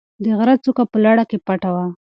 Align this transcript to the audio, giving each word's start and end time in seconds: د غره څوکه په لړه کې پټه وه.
د 0.23 0.25
غره 0.37 0.55
څوکه 0.63 0.83
په 0.91 0.97
لړه 1.05 1.23
کې 1.29 1.37
پټه 1.47 1.69
وه. 1.75 1.85